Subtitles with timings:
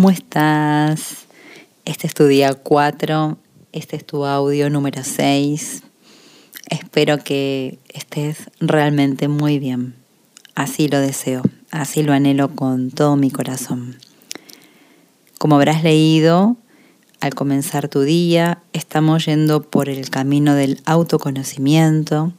[0.00, 1.26] ¿Cómo estás?
[1.84, 3.36] Este es tu día 4,
[3.72, 5.82] este es tu audio número 6.
[6.70, 9.94] Espero que estés realmente muy bien.
[10.54, 13.98] Así lo deseo, así lo anhelo con todo mi corazón.
[15.36, 16.56] Como habrás leído,
[17.20, 22.32] al comenzar tu día estamos yendo por el camino del autoconocimiento,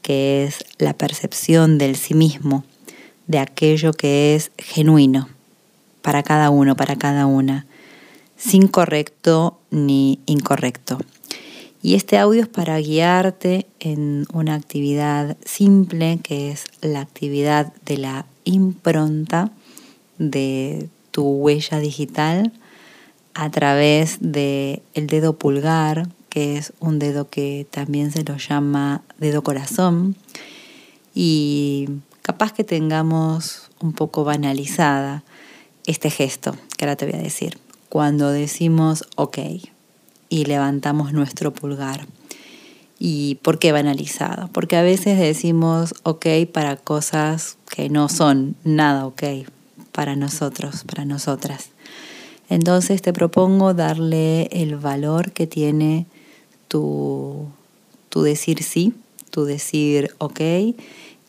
[0.00, 2.64] que es la percepción del sí mismo,
[3.26, 5.28] de aquello que es genuino
[6.02, 7.66] para cada uno, para cada una,
[8.36, 10.98] sin correcto ni incorrecto.
[11.84, 17.98] Y este audio es para guiarte en una actividad simple que es la actividad de
[17.98, 19.50] la impronta
[20.18, 22.52] de tu huella digital
[23.34, 29.02] a través del el dedo pulgar, que es un dedo que también se lo llama
[29.18, 30.14] dedo corazón.
[31.14, 31.88] Y
[32.22, 35.24] capaz que tengamos un poco banalizada
[35.86, 37.58] este gesto que ahora te voy a decir.
[37.88, 39.38] Cuando decimos ok
[40.28, 42.06] y levantamos nuestro pulgar.
[42.98, 44.48] ¿Y por qué banalizado?
[44.52, 49.22] Porque a veces decimos ok para cosas que no son nada ok
[49.90, 51.70] para nosotros, para nosotras.
[52.48, 56.06] Entonces te propongo darle el valor que tiene
[56.68, 57.48] tu,
[58.08, 58.94] tu decir sí,
[59.30, 60.40] tu decir ok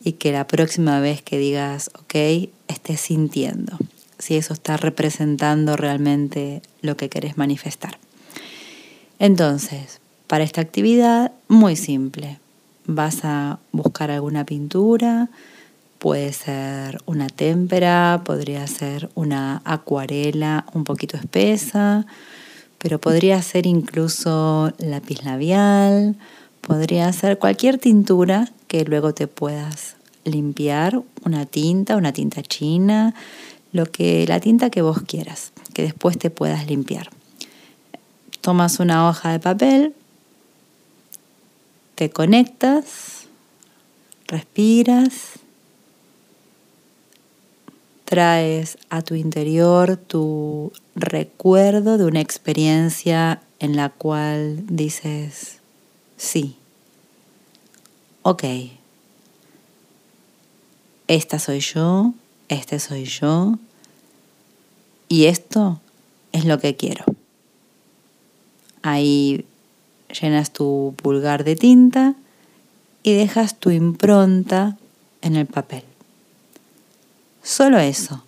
[0.04, 3.78] y que la próxima vez que digas ok estés sintiendo
[4.24, 7.98] si eso está representando realmente lo que querés manifestar.
[9.18, 12.38] Entonces, para esta actividad, muy simple.
[12.86, 15.28] Vas a buscar alguna pintura,
[15.98, 22.06] puede ser una témpera, podría ser una acuarela un poquito espesa,
[22.78, 26.16] pero podría ser incluso lápiz labial,
[26.62, 33.14] podría ser cualquier tintura que luego te puedas limpiar, una tinta, una tinta china,
[33.74, 37.10] lo que la tinta que vos quieras, que después te puedas limpiar.
[38.40, 39.94] Tomas una hoja de papel,
[41.96, 43.26] te conectas,
[44.28, 45.40] respiras,
[48.04, 55.58] traes a tu interior tu recuerdo de una experiencia en la cual dices,
[56.16, 56.54] sí,
[58.22, 58.44] ok,
[61.08, 62.14] esta soy yo,
[62.48, 63.58] este soy yo
[65.08, 65.80] y esto
[66.32, 67.04] es lo que quiero.
[68.82, 69.46] Ahí
[70.20, 72.14] llenas tu pulgar de tinta
[73.02, 74.76] y dejas tu impronta
[75.22, 75.84] en el papel.
[77.42, 78.24] Solo eso.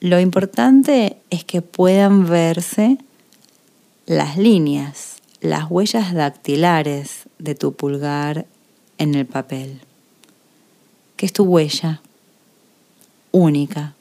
[0.00, 2.98] Lo importante es que puedan verse
[4.06, 8.46] las líneas, las huellas dactilares de tu pulgar
[8.98, 9.80] en el papel.
[11.16, 12.00] ¿Qué es tu huella?
[13.32, 13.94] Única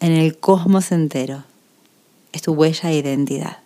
[0.00, 1.44] en el cosmos entero.
[2.32, 3.58] Es tu huella de identidad.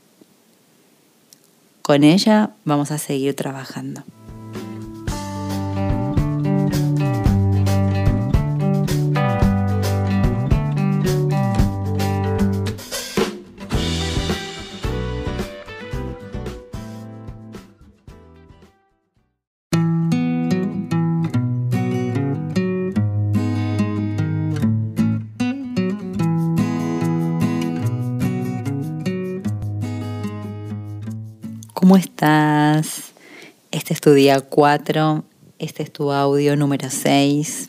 [1.83, 4.05] Con ella vamos a seguir trabajando.
[31.91, 33.15] ¿Cómo estás?
[33.73, 35.25] Este es tu día 4,
[35.59, 37.69] este es tu audio número 6.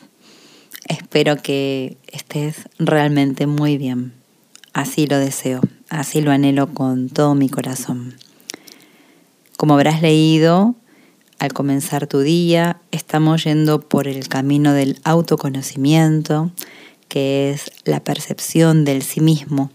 [0.86, 4.12] Espero que estés realmente muy bien.
[4.72, 8.14] Así lo deseo, así lo anhelo con todo mi corazón.
[9.56, 10.76] Como habrás leído,
[11.40, 16.52] al comenzar tu día estamos yendo por el camino del autoconocimiento,
[17.08, 19.72] que es la percepción del sí mismo,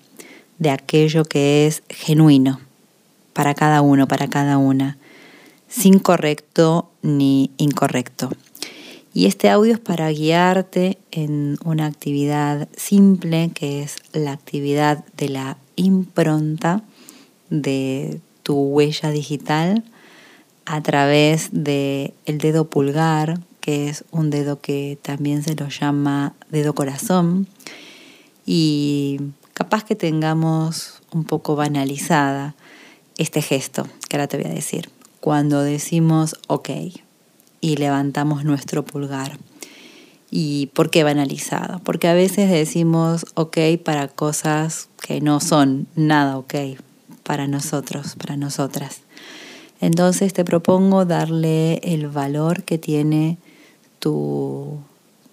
[0.57, 2.61] de aquello que es genuino
[3.37, 4.97] para cada uno, para cada una,
[5.67, 8.31] sin correcto ni incorrecto.
[9.13, 15.29] Y este audio es para guiarte en una actividad simple que es la actividad de
[15.29, 16.81] la impronta
[17.51, 19.83] de tu huella digital
[20.65, 26.33] a través del el dedo pulgar, que es un dedo que también se lo llama
[26.49, 27.45] dedo corazón.
[28.47, 29.19] Y
[29.53, 32.55] capaz que tengamos un poco banalizada
[33.17, 34.89] este gesto que ahora te voy a decir.
[35.19, 36.69] Cuando decimos ok
[37.61, 39.37] y levantamos nuestro pulgar.
[40.29, 41.79] ¿Y por qué banalizado?
[41.79, 46.55] Porque a veces decimos ok para cosas que no son nada ok
[47.23, 49.01] para nosotros, para nosotras.
[49.79, 53.37] Entonces te propongo darle el valor que tiene
[53.99, 54.79] tu,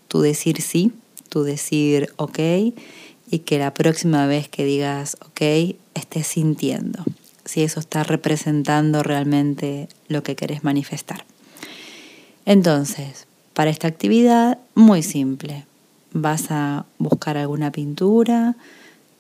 [0.09, 0.93] tu decir sí,
[1.29, 2.39] tu decir ok
[3.31, 7.05] y que la próxima vez que digas, ok, estés sintiendo,
[7.45, 11.25] si eso está representando realmente lo que querés manifestar.
[12.47, 15.65] Entonces, para esta actividad, muy simple,
[16.13, 18.57] vas a buscar alguna pintura,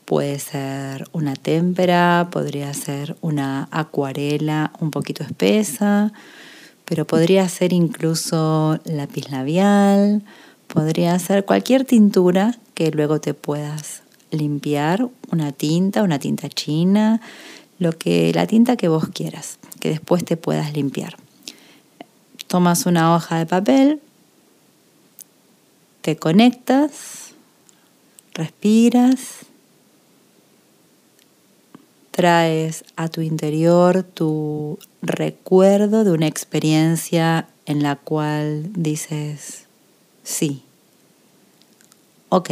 [0.04, 6.12] puede ser una témpera, podría ser una acuarela un poquito espesa,
[6.84, 10.22] pero podría ser incluso lápiz labial,
[10.68, 17.20] podría ser cualquier tintura que luego te puedas limpiar, una tinta, una tinta china,
[17.78, 21.16] lo que la tinta que vos quieras, que después te puedas limpiar.
[22.46, 24.00] Tomas una hoja de papel,
[26.02, 27.32] te conectas,
[28.34, 29.46] respiras,
[32.10, 39.66] traes a tu interior tu recuerdo de una experiencia en la cual dices,
[40.22, 40.62] sí,
[42.28, 42.50] ok,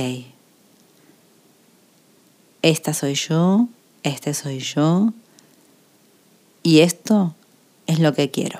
[2.62, 3.68] esta soy yo,
[4.02, 5.12] este soy yo,
[6.62, 7.34] y esto
[7.87, 8.58] es lo que quiero.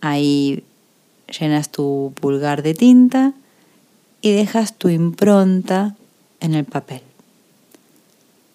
[0.00, 0.64] Ahí
[1.38, 3.32] llenas tu pulgar de tinta
[4.20, 5.96] y dejas tu impronta
[6.40, 7.02] en el papel.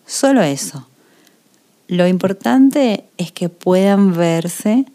[0.05, 0.87] Solo eso.
[1.87, 4.85] Lo importante es que puedan verse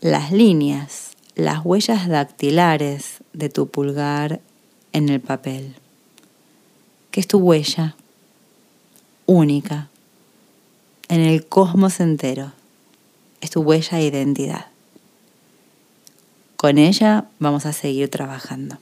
[0.00, 4.40] las líneas, las huellas dactilares de tu pulgar
[4.92, 5.74] en el papel.
[7.10, 7.96] Que es tu huella
[9.28, 9.88] única
[11.08, 12.52] en el cosmos entero.
[13.42, 14.66] Es tu huella de identidad.
[16.56, 18.78] Con ella vamos a seguir trabajando.